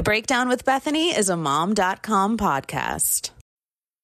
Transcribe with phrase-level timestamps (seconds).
[0.00, 3.39] The Breakdown with Bethany is a mom.com podcast.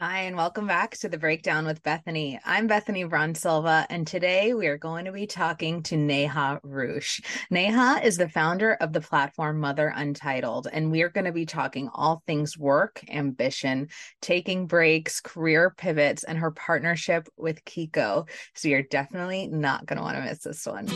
[0.00, 2.38] Hi, and welcome back to the Breakdown with Bethany.
[2.44, 7.20] I'm Bethany Braun Silva, and today we are going to be talking to Neha Ruch.
[7.50, 11.46] Neha is the founder of the platform Mother Untitled, and we are going to be
[11.46, 13.88] talking all things work, ambition,
[14.20, 18.26] taking breaks, career pivots, and her partnership with Chicco.
[18.54, 20.86] So you're definitely not going to want to miss this one.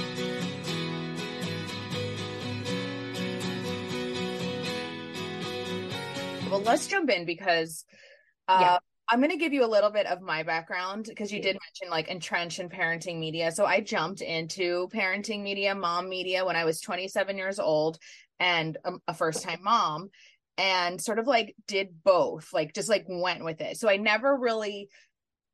[6.48, 7.84] Well, let's jump in because
[8.46, 8.78] uh, yeah.
[9.12, 11.90] I'm going to give you a little bit of my background because you did mention
[11.90, 13.52] like entrenched in parenting media.
[13.52, 17.98] So I jumped into parenting media, mom media when I was 27 years old
[18.40, 20.08] and a, a first time mom
[20.56, 23.76] and sort of like did both, like just like went with it.
[23.76, 24.88] So I never really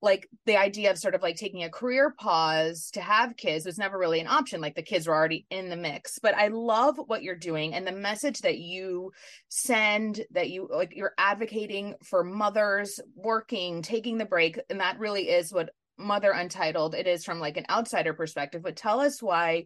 [0.01, 3.79] like the idea of sort of like taking a career pause to have kids was
[3.79, 4.61] never really an option.
[4.61, 6.19] Like the kids were already in the mix.
[6.21, 9.13] But i love what you're doing and the message that you
[9.49, 14.61] send that you like you're advocating for mothers working taking the break.
[14.71, 18.63] And that really is what mother untitled it is from like an outsider perspective.
[18.63, 19.65] But tell us why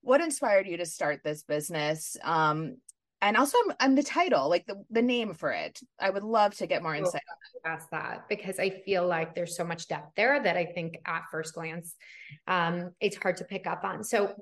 [0.00, 2.16] what inspired you to start this business?
[2.24, 2.78] Um
[3.20, 5.80] and also I'm, I'm, the title like the, the name for it.
[5.98, 7.22] I would love to get more insight
[7.64, 10.96] on ask that because i feel like there's so much depth there that i think
[11.04, 11.96] at first glance
[12.46, 14.04] um, it's hard to pick up on.
[14.04, 14.34] So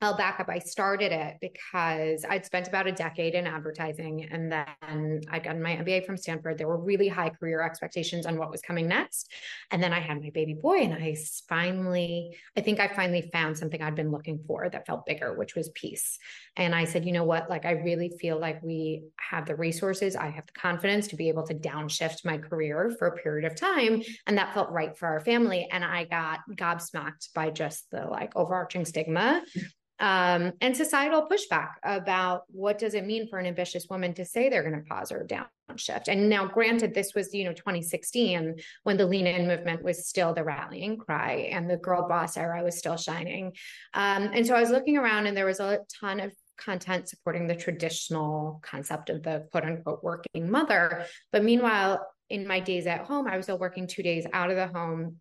[0.00, 0.48] I'll back up.
[0.48, 5.62] I started it because I'd spent about a decade in advertising and then I'd gotten
[5.62, 6.58] my MBA from Stanford.
[6.58, 9.32] There were really high career expectations on what was coming next.
[9.70, 11.16] And then I had my baby boy and I
[11.48, 15.54] finally, I think I finally found something I'd been looking for that felt bigger, which
[15.54, 16.18] was peace.
[16.56, 17.48] And I said, you know what?
[17.48, 21.28] Like, I really feel like we have the resources, I have the confidence to be
[21.28, 24.02] able to downshift my career for a period of time.
[24.26, 25.66] And that felt right for our family.
[25.70, 29.42] And I got gobsmacked by just the like overarching stigma
[30.00, 34.48] um, and societal pushback about what does it mean for an ambitious woman to say
[34.48, 36.08] they're going to pause or downshift.
[36.08, 40.34] And now, granted, this was you know 2016 when the lean in movement was still
[40.34, 43.52] the rallying cry and the girl boss era was still shining.
[43.94, 47.46] Um, and so I was looking around, and there was a ton of content supporting
[47.46, 51.06] the traditional concept of the quote unquote working mother.
[51.32, 54.56] But meanwhile, in my days at home, I was still working two days out of
[54.56, 55.16] the home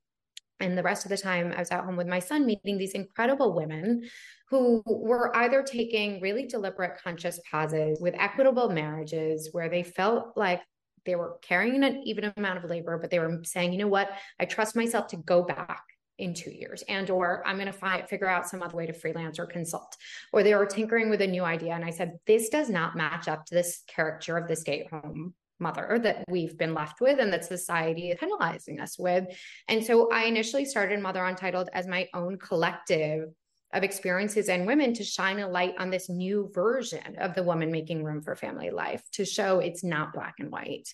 [0.63, 2.93] and the rest of the time i was at home with my son meeting these
[2.93, 4.03] incredible women
[4.49, 10.61] who were either taking really deliberate conscious pauses with equitable marriages where they felt like
[11.05, 14.11] they were carrying an even amount of labor but they were saying you know what?
[14.39, 15.83] I trust myself to go back
[16.19, 18.93] in two years and or i'm going to find figure out some other way to
[18.93, 19.97] freelance or consult.
[20.31, 23.27] Or they were tinkering with a new idea and i said this does not match
[23.27, 27.45] up to this character of the stay-at-home mother that we've been left with and that
[27.45, 29.25] society is penalizing us with
[29.67, 33.29] and so i initially started mother untitled as my own collective
[33.73, 37.71] of experiences and women to shine a light on this new version of the woman
[37.71, 40.87] making room for family life to show it's not black and white.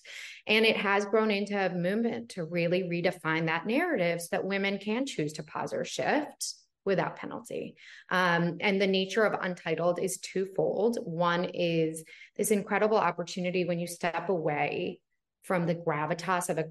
[0.46, 4.78] And it has grown into a movement to really redefine that narrative so that women
[4.78, 6.54] can choose to pause or shift
[6.84, 7.76] without penalty.
[8.10, 10.98] Um, and the nature of Untitled is twofold.
[11.04, 12.04] One is
[12.36, 15.00] this incredible opportunity when you step away
[15.42, 16.64] from the gravitas of a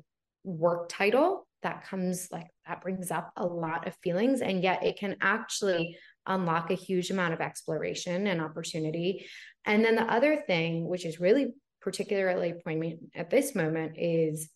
[0.44, 4.98] work title that comes like that brings up a lot of feelings and yet it
[4.98, 5.98] can actually
[6.28, 9.26] unlock a huge amount of exploration and opportunity
[9.66, 11.48] and then the other thing which is really
[11.82, 14.50] particularly poignant at this moment is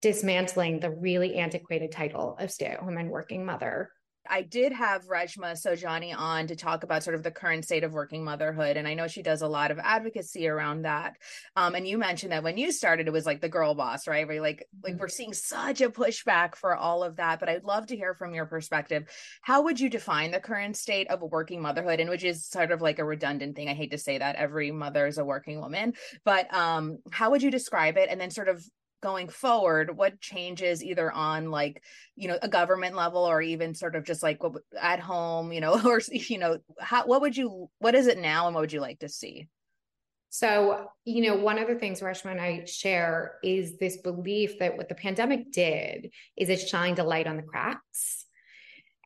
[0.00, 3.90] dismantling the really antiquated title of stay-at-home and working mother
[4.28, 7.92] I did have Reshma Saujani on to talk about sort of the current state of
[7.92, 8.76] working motherhood.
[8.76, 11.16] And I know she does a lot of advocacy around that.
[11.56, 14.26] Um, and you mentioned that when you started, it was like the girl boss, right?
[14.26, 15.12] Where like, like we're mm-hmm.
[15.12, 17.40] seeing such a pushback for all of that.
[17.40, 19.04] But I'd love to hear from your perspective.
[19.42, 22.00] How would you define the current state of working motherhood?
[22.00, 23.68] And which is sort of like a redundant thing.
[23.68, 27.42] I hate to say that every mother is a working woman, but um, how would
[27.42, 28.08] you describe it?
[28.10, 28.64] And then sort of
[29.02, 31.82] going forward what changes either on like
[32.14, 34.40] you know a government level or even sort of just like
[34.80, 38.46] at home you know or you know how what would you what is it now
[38.46, 39.48] and what would you like to see?
[40.34, 44.78] So, you know, one of the things Reshma and I share is this belief that
[44.78, 48.24] what the pandemic did is it shined a light on the cracks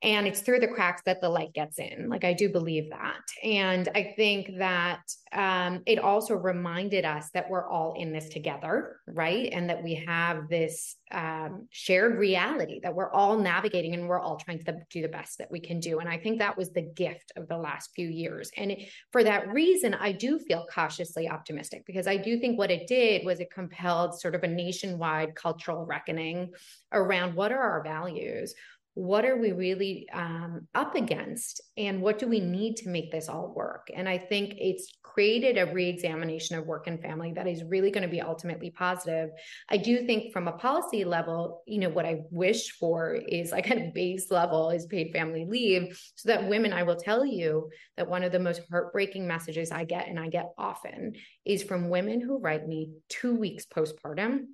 [0.03, 2.09] and it's through the cracks that the light gets in.
[2.09, 3.23] Like i do believe that.
[3.43, 5.03] And i think that
[5.33, 9.51] um, it also reminded us that we're all in this together right?
[9.53, 14.37] And that we have this um, shared reality that we're all navigating and we're all
[14.37, 16.01] trying to do the best that we can do.
[16.01, 18.51] And i think that was the gift of the last few years.
[18.57, 22.71] And it, for that reason i do feel cautiously optimistic because i do think what
[22.71, 26.53] it did was it compelled sort of a nationwide cultural reckoning
[26.93, 28.55] around what are our values
[28.97, 31.61] what are we really um, up against?
[31.77, 33.91] And what do we need to make this all work?
[33.95, 38.03] And i think it's created a re-examination of work and family that is really going
[38.03, 39.31] to be ultimately positive.
[39.69, 43.71] I do think from a policy level you know what i wish for is like
[43.71, 47.71] at a base level is paid family leave so that women i will tell you
[47.97, 51.15] that one of the most heartbreaking messages i get and i get often
[51.45, 54.47] is from women who write me two weeks postpartum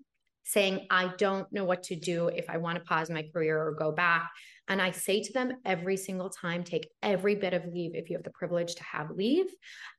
[0.44, 3.72] saying, I don't know what to do if I want to pause my career or
[3.72, 4.30] go back.
[4.68, 8.16] And I say to them every single time take every bit of leave if you
[8.16, 9.46] have the privilege to have leave.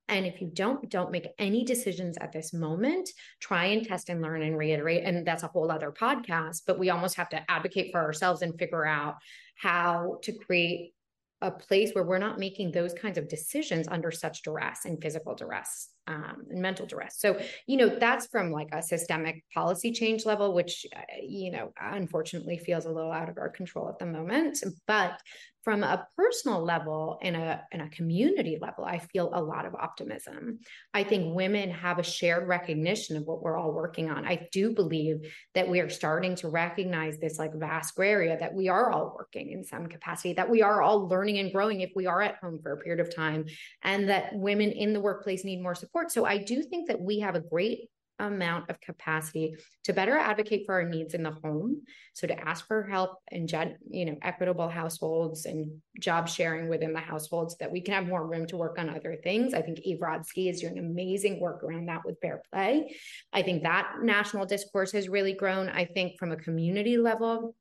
[0.07, 3.09] And if you don't, don't make any decisions at this moment.
[3.39, 5.03] Try and test and learn and reiterate.
[5.03, 8.57] And that's a whole other podcast, but we almost have to advocate for ourselves and
[8.57, 9.15] figure out
[9.55, 10.93] how to create
[11.41, 15.35] a place where we're not making those kinds of decisions under such duress and physical
[15.35, 17.15] duress um, and mental duress.
[17.19, 21.71] So, you know, that's from like a systemic policy change level, which, uh, you know,
[21.79, 24.63] unfortunately feels a little out of our control at the moment.
[24.87, 25.19] But
[25.63, 29.73] from a personal level and a, and a community level, I feel a lot of
[29.75, 30.59] optimism.
[30.93, 34.25] I think women have a shared recognition of what we're all working on.
[34.25, 38.53] I do believe that we are starting to recognize this like vast gray area that
[38.53, 41.91] we are all working in some capacity, that we are all learning and growing if
[41.95, 43.45] we are at home for a period of time,
[43.83, 45.92] and that women in the workplace need more support.
[46.07, 50.65] So I do think that we have a great amount of capacity to better advocate
[50.65, 51.81] for our needs in the home.
[52.13, 53.51] So to ask for help and
[53.89, 58.25] you know equitable households and job sharing within the households that we can have more
[58.25, 59.53] room to work on other things.
[59.53, 62.95] I think eve rodsky is doing amazing work around that with fair play.
[63.31, 65.69] I think that national discourse has really grown.
[65.69, 67.55] I think from a community level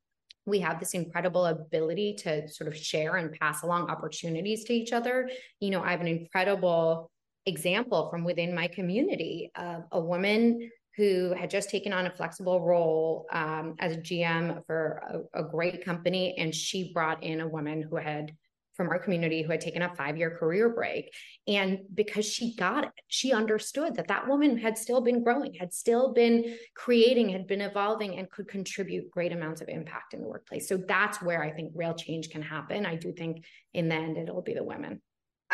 [0.45, 4.93] we have this incredible ability to sort of share and pass along opportunities to each
[4.93, 5.31] other.
[5.61, 7.12] You know i have an incredible
[7.47, 12.61] example from within my community of a woman who had just taken on a flexible
[12.61, 16.35] role um, as a GM for a, a, great company.
[16.37, 18.37] And she brought in a woman who had,
[18.75, 21.15] from our community, who had taken a five year career break.
[21.49, 25.73] And because she got it, she understood that that woman had still been growing, had
[25.73, 30.29] still been creating, had been evolving, and could contribute great amounts of impact in the
[30.29, 30.69] workplace.
[30.69, 32.85] So that's where I think real change can happen.
[32.85, 35.01] I do think in the end, it'll be the women.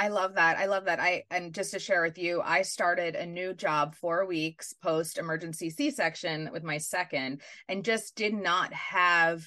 [0.01, 0.57] I love that.
[0.59, 1.01] I love that.
[1.01, 5.19] I and just to share with you, I started a new job 4 weeks post
[5.19, 9.45] emergency C-section with my second and just did not have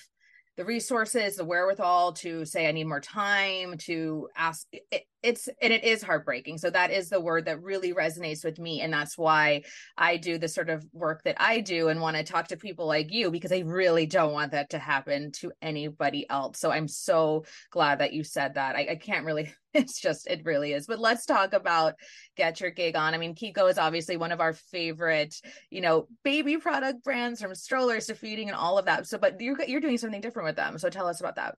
[0.58, 5.72] the resources, the wherewithal to say I need more time to ask it, it's and
[5.72, 6.58] it is heartbreaking.
[6.58, 9.64] So that is the word that really resonates with me and that's why
[9.98, 12.88] I do the sort of work that I do and want to talk to people
[12.88, 16.60] like you because I really don't want that to happen to anybody else.
[16.60, 18.76] So I'm so glad that you said that.
[18.76, 21.96] I, I can't really it's just it really is but let's talk about
[22.36, 25.34] get your gig on i mean Chicco is obviously one of our favorite
[25.70, 29.40] you know baby product brands from strollers to feeding and all of that so but
[29.40, 31.56] you're you're doing something different with them so tell us about that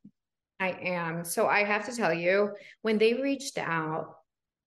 [0.64, 1.26] i am.
[1.26, 2.52] So i have to tell you
[2.82, 4.16] when they reached out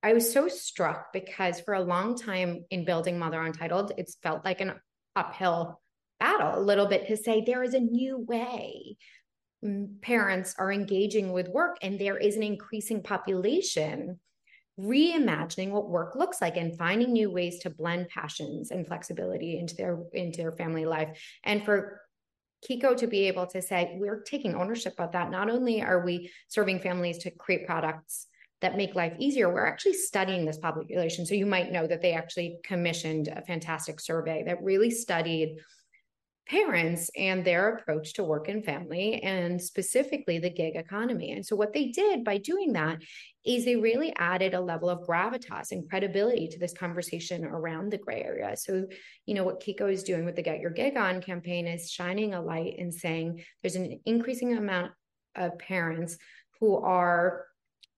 [0.03, 4.45] i was so struck because for a long time in building mother untitled it's felt
[4.45, 4.75] like an
[5.15, 5.81] uphill
[6.21, 8.97] battle a little bit to say there is a new way
[10.03, 14.21] parents are engaging with work and there is an increasing population
[14.79, 19.75] reimagining what work looks like and finding new ways to blend passions and flexibility into
[19.75, 21.19] their into their family life.
[21.45, 22.03] And for
[22.65, 25.31] Chicco to be able to say we're taking ownership of that.
[25.31, 28.27] Not only are we serving families to create products
[28.61, 31.27] that make life easier we're actually studying this population.
[31.27, 35.59] So you might know that they actually commissioned a fantastic survey that really studied
[36.49, 41.33] parents and their approach to work and family and specifically the gig economy.
[41.33, 42.99] And so what they did by doing that
[43.45, 47.99] is they really added a level of gravitas and credibility to this conversation around the
[47.99, 48.57] gray area.
[48.57, 48.87] So,
[49.27, 52.35] you know, what Chicco is doing with the Get Your Gig On campaign is shining
[52.35, 54.93] a light and saying there's an increasing amount
[55.35, 56.17] of parents
[56.61, 57.45] who are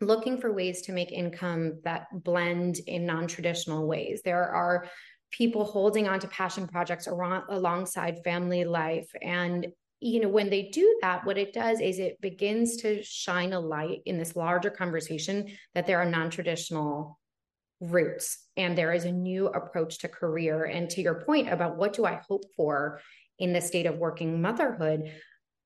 [0.00, 4.22] looking for ways to make income that blend in non-traditional ways.
[4.24, 4.86] There are
[5.30, 9.08] people holding on to passion projects around, alongside family life.
[9.22, 9.68] And
[10.00, 13.58] you know when they do that what it does is it begins to shine a
[13.58, 17.18] light in this larger conversation that there are non-traditional
[17.80, 20.64] routes and there is a new approach to career.
[20.64, 23.00] And to your point about what do i hope for
[23.38, 25.12] in the state of working motherhood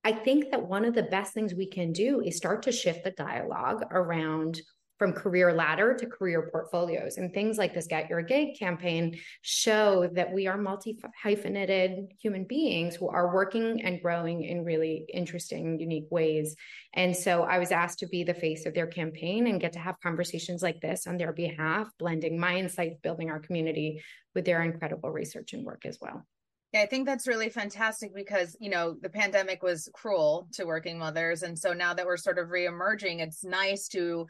[0.05, 3.05] I think that one of the best things we can do is start to shift
[3.05, 4.61] the dialogue around
[5.03, 7.17] from career ladder to career portfolios.
[7.17, 12.45] And things like this Get Your Gig campaign show that we are multi hyphenated human
[12.45, 16.55] beings who are working and growing in really interesting, unique ways.
[16.95, 19.81] And so I was asked to be the face of their campaign and get to
[19.81, 24.01] have conversations like this on their behalf, blending my insights, building our community
[24.37, 26.25] with their incredible research and work as well.
[26.73, 30.97] Yeah, I think that's really fantastic because, you know, the pandemic was cruel to working
[30.97, 31.43] mothers.
[31.43, 34.29] And so now that we're sort of reemerging, it's nice to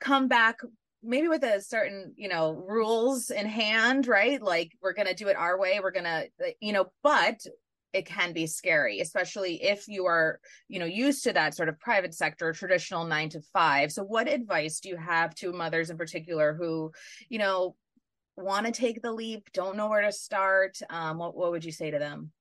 [0.00, 0.58] come back
[1.02, 4.42] maybe with a certain you know rules in hand right?
[4.42, 6.28] Like we're to do it our way we're to
[6.60, 7.40] you know but
[7.92, 10.38] it can be scary especially if you are
[10.68, 14.28] you know used to that sort of private sector traditional 9 to 5 so what
[14.28, 16.92] advice do you have to mothers in particular who
[17.30, 17.74] you know
[18.36, 20.76] want to take the leap don't know where to start?
[20.90, 22.32] Um what, what would you say to them?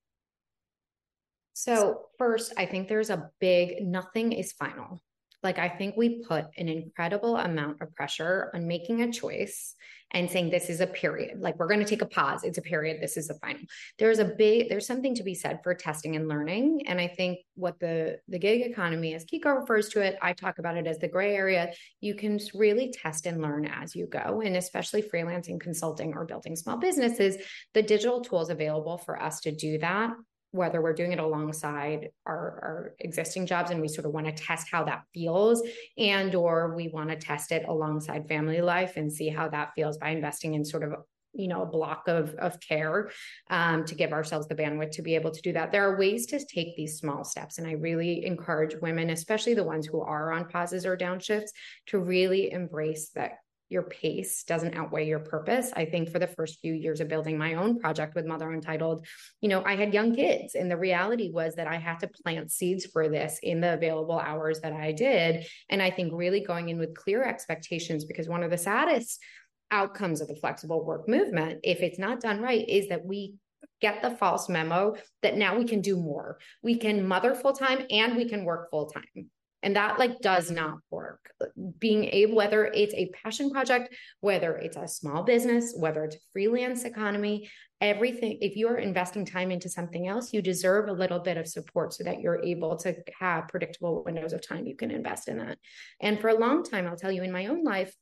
[1.53, 5.01] So first i think there's a big nothing is final
[5.45, 9.75] like, I think we put an incredible amount of pressure on making a choice
[10.11, 11.39] and saying this is a period.
[11.39, 12.43] Like, we're going to take a pause.
[12.43, 13.01] It's a period.
[13.01, 13.61] This is the final.
[13.99, 16.81] There's a big, there's something to be said for testing and learning.
[16.87, 20.59] And I think what the, the gig economy, as Chicco refers to it, I talk
[20.59, 21.71] about it as the gray area.
[22.01, 24.41] You can really test and learn as you go.
[24.41, 27.37] And especially freelancing, consulting, or building small businesses,
[27.73, 30.11] the digital tools available for us to do that
[30.55, 34.31] whether we're doing it alongside our, our existing jobs and we sort of want to
[34.31, 35.61] test how that feels
[35.97, 39.97] and or we want to test it alongside family life and see how that feels
[39.97, 40.93] by investing in sort of
[41.33, 43.09] you know a block of of care
[43.49, 45.71] um, to give ourselves the bandwidth to be able to do that.
[45.71, 49.63] There are ways to take these small steps and i really encourage women especially the
[49.63, 51.49] ones who are on pauses or downshifts
[51.87, 55.71] to really embrace that your pace doesn't outweigh your purpose.
[55.75, 59.05] I think for the first few years of building my own project with Mother Untitled,
[59.41, 62.51] you know, I had young kids, and the reality was that I had to plant
[62.51, 65.47] seeds for this in the available hours that I did.
[65.69, 69.19] And I think really going in with clear expectations, because one of the saddest
[69.71, 73.35] outcomes of the flexible work movement, if it's not done right, is that we
[73.81, 76.37] get the false memo that now we can do more.
[76.61, 79.29] We can mother full time and we can work full time
[79.65, 81.31] and that like does not work.
[81.79, 86.19] Being able whether it's a passion project whether it's a small business whether it's a
[86.31, 87.49] freelance economy
[87.81, 91.93] everything if you're investing time into something else you deserve a little bit of support
[91.93, 95.57] so that you're able to have predictable windows of time you can invest in that.
[95.99, 97.93] And for a long time i'll tell you in my own life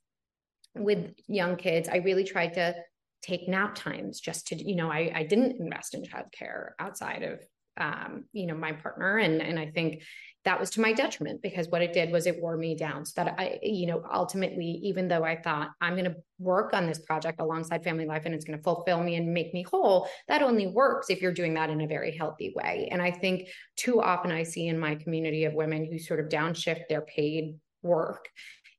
[0.75, 2.75] with young kids i really tried to
[3.23, 7.39] take nap times just to you know i, I didn't invest in childcare outside of
[7.77, 10.01] um, you know my partner and and i think
[10.45, 13.13] that was to my detriment because what it did was it wore me down so
[13.15, 16.99] that i you know ultimately even though i thought i'm going to work on this
[16.99, 20.43] project alongside family life and it's going to fulfill me and make me whole that
[20.43, 24.01] only works if you're doing that in a very healthy way and i think too
[24.01, 28.27] often i see in my community of women who sort of downshift their paid work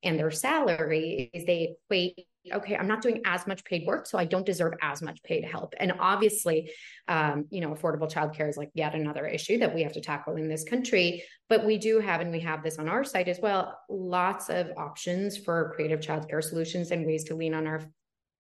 [0.02, 4.18] and their salary is they equate okay i'm not doing as much paid work so
[4.18, 5.74] i don't deserve as much paid help.
[5.78, 6.70] And obviously
[7.08, 10.36] um, you know affordable childcare is like yet another issue that we have to tackle
[10.36, 11.24] in this country.
[11.48, 14.70] But we do have and we have this on our site as well lots of
[14.76, 17.82] options for creative childcare solutions and ways to lean on our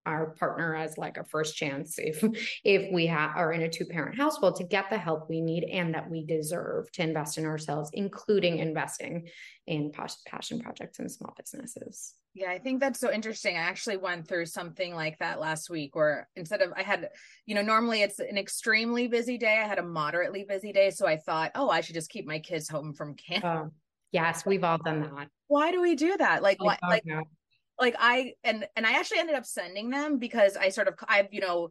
[0.06, 2.22] our partner as like a first chance if
[2.64, 5.64] if we have are in a two parent household to get the help we need
[5.64, 9.26] and that we deserve to invest in ourselves including investing
[9.66, 9.90] in
[10.26, 12.14] passion projects and small businesses.
[12.34, 13.56] Yeah i think that's so interesting.
[13.56, 17.08] I actually went through something like that last week where instead of i had
[17.46, 21.06] you know normally it's an extremely busy day i had a moderately busy day so
[21.06, 23.44] i thought oh i should just keep my kids home from camp.
[23.44, 23.70] Oh,
[24.12, 25.28] yes we've all done that.
[25.48, 26.42] Why do we do that?
[26.42, 27.04] Like why like
[27.78, 31.32] like I and and I actually ended up sending them because I sort of I've
[31.32, 31.70] you know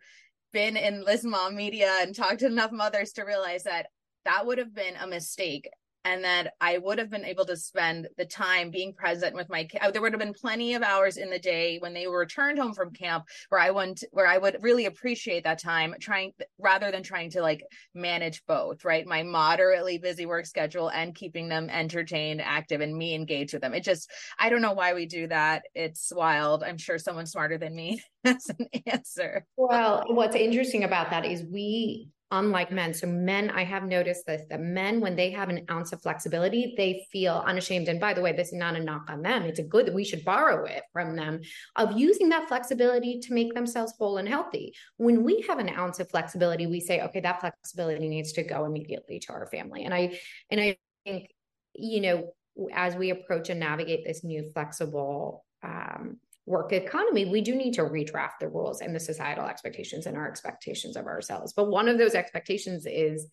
[0.52, 3.88] been in Liz Mom media and talked to enough mothers to realize that
[4.26, 5.70] that would have been a mistake
[6.06, 9.64] and that I would have been able to spend the time being present with my
[9.64, 9.84] kids.
[9.86, 12.74] Uh, there would have been plenty of hours in the day when they returned home
[12.74, 17.04] from camp where I went, where I would really appreciate that time trying rather than
[17.04, 19.06] trying to like manage both, right?
[19.06, 23.74] My moderately busy work schedule and keeping them entertained, active, and me engaged with them.
[23.74, 25.64] It just, I don't know why we do that.
[25.74, 26.64] It's wild.
[26.64, 29.46] I'm sure someone smarter than me has an answer.
[29.56, 32.94] Well, what's interesting about that is we unlike men.
[32.94, 36.74] So, men, I have noticed this that men, when they have an ounce of flexibility,
[36.76, 37.88] they feel unashamed.
[37.88, 39.44] And by the way, this is not a knock on them.
[39.44, 41.42] It's a good that we should borrow it from them
[41.76, 44.74] of using that flexibility to make themselves whole and healthy.
[44.98, 48.66] When we have an ounce of flexibility, we say, okay, that flexibility needs to go
[48.66, 49.86] immediately to our family.
[49.86, 51.30] And I, and I think,
[51.76, 52.34] you know,
[52.74, 57.84] as we approach and navigate this new flexible um, work economy, we do need to
[57.84, 61.54] redraft the rules and the societal expectations and our expectations of ourselves.
[61.54, 63.28] But one of those expectations is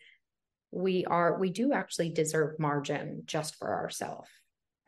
[0.72, 4.28] we are we do actually deserve margin just for ourselves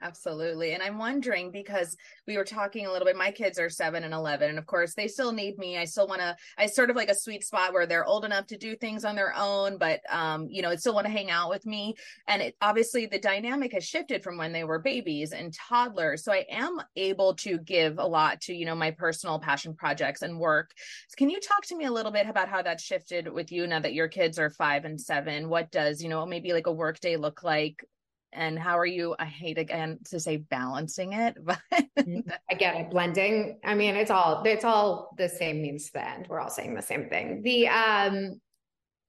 [0.02, 0.72] Absolutely.
[0.72, 4.12] And I'm wondering because we were talking a little bit, my kids are seven and
[4.12, 4.50] 11.
[4.50, 5.78] And of course, they still need me.
[5.78, 8.48] I still want to, I sort of like a sweet spot where they're old enough
[8.48, 11.30] to do things on their own, but, um, you know, I still want to hang
[11.30, 11.94] out with me.
[12.26, 16.24] And it, obviously, the dynamic has shifted from when they were babies and toddlers.
[16.24, 20.22] So I am able to give a lot to, you know, my personal passion projects
[20.22, 20.72] and work.
[21.10, 23.68] So can you talk to me a little bit about how that shifted with you
[23.68, 25.48] now that your kids are five and seven?
[25.48, 27.84] What does, you know, maybe like a work day look like
[28.32, 32.20] and how are you i hate again to say balancing it but mm-hmm.
[32.50, 36.08] i get it blending i mean it's all it's all the same means to the
[36.08, 38.40] end we're all saying the same thing the um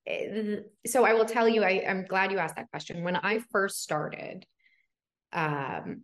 [0.07, 3.39] eh, so i will tell you I, i'm glad you asked that question when i
[3.51, 4.45] first started
[5.31, 6.01] um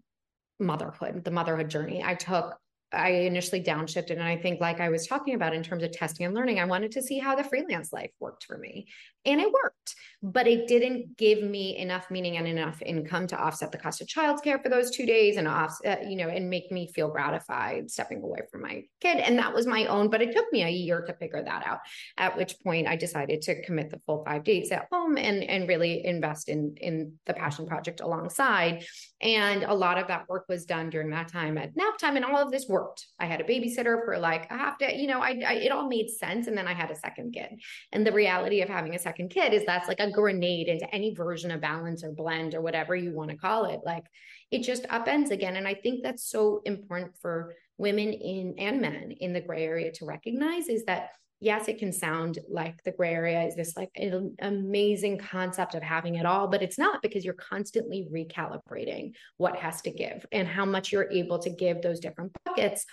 [0.60, 2.60] motherhood the motherhood journey i took
[2.92, 4.12] I initially downshifted.
[4.12, 6.66] And I think, like I was talking about in terms of testing and learning, I
[6.66, 8.88] wanted to see how the freelance life worked for me.
[9.26, 13.72] And it worked, but it didn't give me enough meaning and enough income to offset
[13.72, 16.72] the cost of childcare for those two days and offset, uh, you know, and make
[16.72, 19.18] me feel gratified stepping away from my kid.
[19.18, 21.80] And that was my own, but it took me a year to figure that out.
[22.18, 25.68] At which point I decided to commit the full five days at home and, and
[25.68, 28.86] really invest in, in the passion project alongside.
[29.22, 32.24] And a lot of that work was done during that time at nap time and
[32.24, 33.06] all of this worked.
[33.20, 35.88] I had a babysitter for like a half day, you know, I, I it all
[35.88, 36.48] made sense.
[36.48, 37.60] And then I had a second kid.
[37.92, 41.16] And the reality of having a second kid is that's like a grenade into any
[41.16, 43.80] version of balance or blend or whatever you want to call it.
[43.84, 44.06] Like
[44.52, 45.56] it just upends again.
[45.56, 49.92] And I think that's so important for women in and men in the gray area
[49.94, 53.90] to recognize is that yes, it can sound like the gray area is this like
[53.96, 59.56] an amazing concept of having it all, but it's not because you're constantly recalibrating what
[59.56, 62.86] has to give and how much you're able to give those different buckets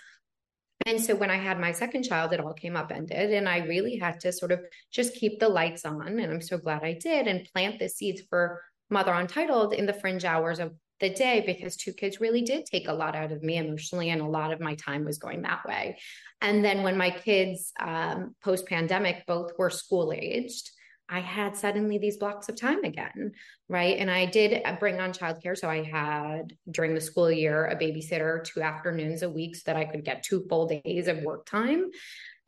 [0.87, 3.33] and so when I had my second child, it all came upended.
[3.33, 4.61] And I really had to sort of
[4.93, 6.21] just keep the lights on.
[6.21, 9.93] And I'm so glad I did and plant the seeds for Mother Untitled in the
[9.93, 13.43] fringe hours of the day because two kids really did take a lot out of
[13.43, 14.11] me emotionally.
[14.11, 15.99] And a lot of my time was going that way.
[16.41, 20.71] And then when my kids, um, post pandemic, both were school aged,
[21.09, 23.33] I had suddenly these blocks of time again,
[23.69, 23.97] right?
[23.99, 25.57] And I did uh, bring on childcare.
[25.57, 29.77] So I had during the school year a babysitter two afternoons a week so that
[29.77, 31.91] I could get two full days of work time.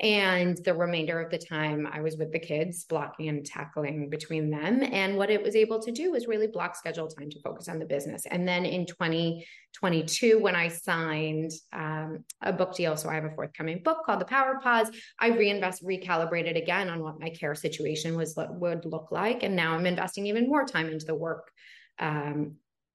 [0.00, 4.48] And the remainder of the time, I was with the kids, blocking and tackling between
[4.48, 4.80] them.
[4.84, 7.80] And what it was able to do was really block schedule time to focus on
[7.80, 8.24] the business.
[8.30, 13.34] And then in 2022, when I signed um, a book deal, so I have a
[13.34, 18.16] forthcoming book called The Power Pause, I reinvest, recalibrated again on what my care situation
[18.16, 19.42] was would look like.
[19.42, 21.50] And now I'm investing even more time into the work
[21.98, 22.54] um,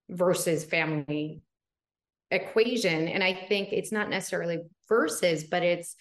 [0.10, 1.42] versus family
[2.32, 3.10] equation.
[3.10, 5.98] And I think it's not necessarily versus, but it's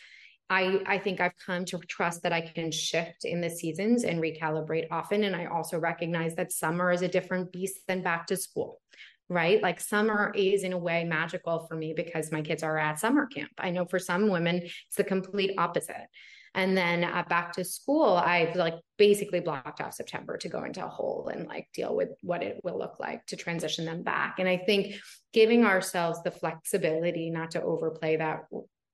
[0.52, 4.20] I, I think I've come to trust that I can shift in the seasons and
[4.20, 5.24] recalibrate often.
[5.24, 8.78] And I also recognize that summer is a different beast than back to school,
[9.30, 9.62] right?
[9.62, 13.24] Like summer is in a way magical for me because my kids are at summer
[13.24, 13.52] camp.
[13.58, 16.06] I know for some women, it's the complete opposite.
[16.54, 20.84] And then uh, back to school, I've like basically blocked off September to go into
[20.84, 24.34] a hole and like deal with what it will look like to transition them back.
[24.38, 24.96] And I think
[25.32, 28.42] giving ourselves the flexibility not to overplay that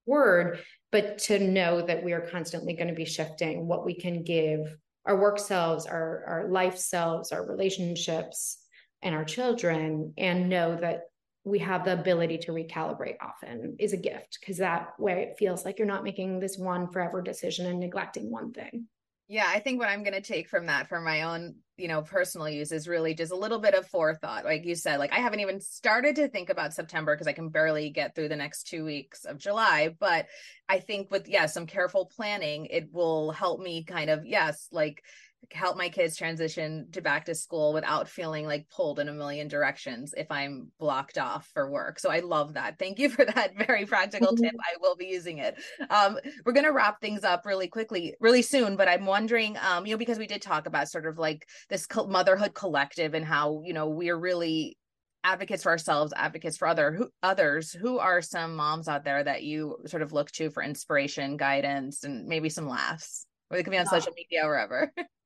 [0.07, 4.22] word, but to know that we are constantly going to be shifting what we can
[4.22, 4.61] give
[5.05, 8.59] our work selves, our, our life selves, our relationships,
[9.03, 11.05] and our children, and know that
[11.44, 15.64] we have the ability to recalibrate often is a gift because that way it feels
[15.64, 18.87] like you're not making this one forever decision and neglecting one thing.
[19.31, 22.01] Yeah, I think what I'm going to take from that for my own, you know,
[22.01, 24.47] personal use is really just a little bit of forethought.
[24.47, 27.51] Like you said, like I haven't even started to think about September because I can
[27.51, 30.29] barely get through the next 2 weeks of July, but
[30.67, 35.05] I think with yeah, some careful planning, it will help me kind of yes, like
[35.53, 39.48] help my kids transition to back to school without feeling like pulled in a million
[39.48, 41.98] directions if I'm blocked off for work.
[41.98, 42.79] So I love that.
[42.79, 44.53] Thank you for that very practical tip.
[44.53, 44.61] Mm-hmm.
[44.61, 45.57] I will be using it.
[45.90, 49.87] Um, we're going to wrap things up really quickly, really soon, but I'm wondering, um,
[49.87, 53.62] you know, because we did talk about sort of like this motherhood collective and how,
[53.64, 54.77] you know, we're really
[55.24, 57.72] advocates for ourselves, advocates for other who, others.
[57.72, 62.05] Who are some moms out there that you sort of look to for inspiration, guidance,
[62.05, 63.27] and maybe some laughs?
[63.51, 64.92] Or they could be on social media or wherever.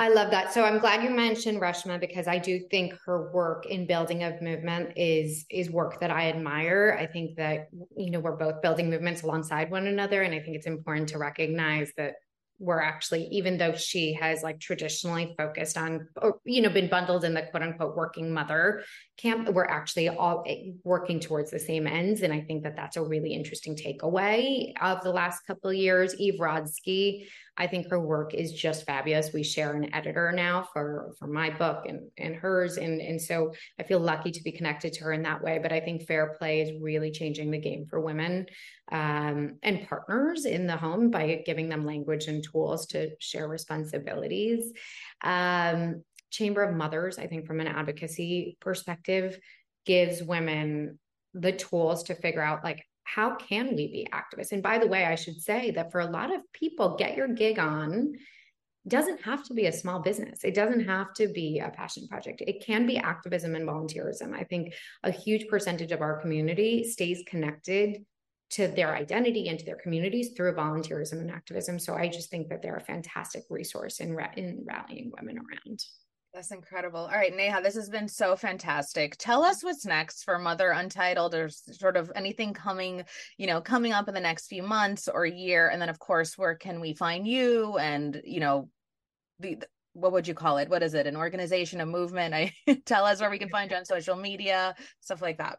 [0.00, 0.52] I love that.
[0.52, 4.40] So I'm glad you mentioned Reshma because I do think her work in building of
[4.40, 6.96] movement is is work that I admire.
[6.98, 10.56] I think that you know we're both building movements alongside one another, and I think
[10.56, 12.14] it's important to recognize that
[12.60, 17.24] we're actually even though she has like traditionally focused on or you know been bundled
[17.24, 18.82] in the quote unquote working mother
[19.18, 22.96] camp we're actually all eh, working towards the same ends and i think that that's
[22.96, 27.26] a really interesting takeaway of the last couple of years eve rodsky
[27.58, 29.32] I think her work is just fabulous.
[29.32, 33.52] We share an editor now for for my book and and hers, and and so
[33.80, 35.58] I feel lucky to be connected to her in that way.
[35.60, 38.46] But I think Fair Play is really changing the game for women
[38.92, 44.72] um, and partners in the home by giving them language and tools to share responsibilities.
[45.24, 49.38] Um, Chamber of Mothers, I think, from an advocacy perspective,
[49.86, 50.98] gives women
[51.34, 54.52] the tools to figure out like how can we be activists?
[54.52, 57.28] And by the way i should say that for a lot of people get your
[57.28, 58.14] gig on
[58.86, 60.44] doesn't have to be a small business.
[60.44, 62.42] It doesn't have to be a passion project.
[62.46, 64.34] It can be activism and volunteerism.
[64.34, 68.04] I think a huge percentage of our community stays connected
[68.50, 71.78] to their identity and to their communities through volunteerism and activism.
[71.78, 75.84] So i just think that they're a fantastic resource in, in rallying women around
[76.34, 77.00] that's incredible.
[77.00, 79.16] All right, Neha, this has been so fantastic.
[79.16, 83.04] Tell us what's next for Mother Untitled or sort of anything coming,
[83.38, 85.68] you know, coming up in the next few months or year.
[85.68, 88.68] And then of course, where can we find you and, you know,
[89.40, 89.58] the,
[89.94, 90.68] what would you call it?
[90.68, 91.06] What is it?
[91.06, 92.34] An organization, a movement?
[92.34, 92.52] I
[92.86, 95.58] tell us where we can find you on social media, stuff like that.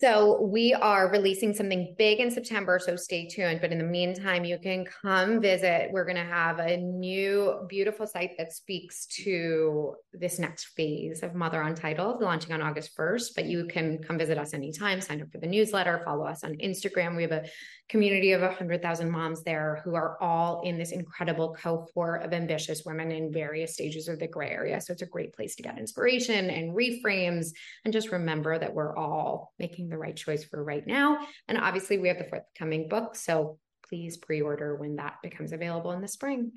[0.00, 3.60] So we are releasing something big in September, so stay tuned.
[3.60, 5.88] But in the meantime, you can come visit.
[5.90, 11.34] We're going to have a new beautiful site that speaks to this next phase of
[11.34, 13.34] Mother Untitled, launching on August 1st.
[13.34, 16.54] But you can come visit us anytime, sign up for the newsletter, follow us on
[16.58, 17.16] Instagram.
[17.16, 17.46] We have a
[17.88, 23.10] community of 100,000 moms there who are all in this incredible cohort of ambitious women
[23.10, 24.80] in various stages of the gray area.
[24.80, 27.48] So it's a great place to get inspiration and reframes
[27.84, 31.26] and just remember that we're all making the right choice for right now.
[31.48, 33.16] And obviously, we have the forthcoming book.
[33.16, 36.52] So please pre order when that becomes available in the spring.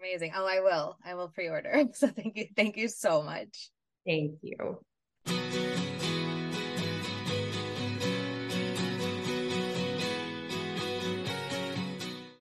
[0.00, 0.32] Amazing.
[0.34, 0.96] Oh, I will.
[1.04, 1.84] I will pre order.
[1.94, 2.46] So thank you.
[2.56, 3.70] Thank you so much.
[4.06, 4.80] Thank you.